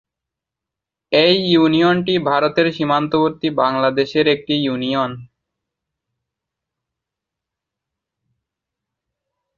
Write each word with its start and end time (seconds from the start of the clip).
এই 1.11 1.35
ইউনিয়নটি 1.51 2.13
ভারতের 2.29 2.67
সীমান্তবর্তী 2.73 3.47
বাংলাদেশের 3.61 4.25
একটি 4.27 4.53
ইউনিয়ন। 4.65 5.11